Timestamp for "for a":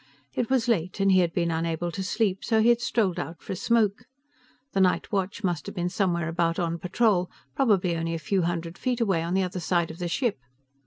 3.43-3.55